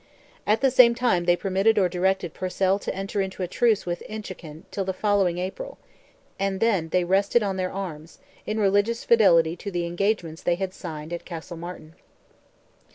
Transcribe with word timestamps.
At 0.47 0.61
the 0.61 0.71
same 0.71 0.95
time 0.95 1.25
they 1.25 1.35
permitted 1.35 1.77
or 1.77 1.87
directed 1.87 2.33
Purcell 2.33 2.79
to 2.79 2.95
enter 2.95 3.21
into 3.21 3.43
a 3.43 3.47
trace 3.47 3.85
with 3.85 4.01
Inchiquin 4.09 4.63
till 4.71 4.83
the 4.83 4.93
following 4.97 5.37
April; 5.37 5.77
and 6.39 6.59
then 6.59 6.89
they 6.89 7.03
rested 7.03 7.43
on 7.43 7.55
their 7.57 7.71
arms, 7.71 8.17
in 8.47 8.59
religious 8.59 9.03
fidelity 9.03 9.55
to 9.57 9.69
the 9.69 9.85
engagements 9.85 10.41
they 10.41 10.55
had 10.55 10.73
signed 10.73 11.13
at 11.13 11.23
Castlemartin. 11.23 11.93